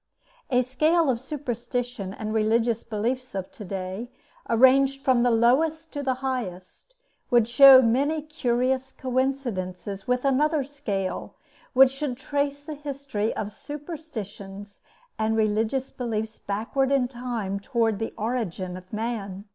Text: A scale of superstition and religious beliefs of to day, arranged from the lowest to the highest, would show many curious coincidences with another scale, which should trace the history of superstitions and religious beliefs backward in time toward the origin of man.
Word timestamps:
A 0.49 0.63
scale 0.63 1.11
of 1.11 1.21
superstition 1.21 2.11
and 2.11 2.33
religious 2.33 2.83
beliefs 2.83 3.35
of 3.35 3.51
to 3.51 3.63
day, 3.63 4.09
arranged 4.49 5.05
from 5.05 5.21
the 5.21 5.29
lowest 5.29 5.93
to 5.93 6.01
the 6.01 6.15
highest, 6.25 6.95
would 7.29 7.47
show 7.47 7.83
many 7.83 8.23
curious 8.23 8.91
coincidences 8.91 10.07
with 10.07 10.25
another 10.25 10.63
scale, 10.63 11.35
which 11.73 11.91
should 11.91 12.17
trace 12.17 12.63
the 12.63 12.73
history 12.73 13.31
of 13.35 13.51
superstitions 13.51 14.81
and 15.19 15.37
religious 15.37 15.91
beliefs 15.91 16.39
backward 16.39 16.91
in 16.91 17.07
time 17.07 17.59
toward 17.59 17.99
the 17.99 18.11
origin 18.17 18.75
of 18.75 18.91
man. 18.91 19.45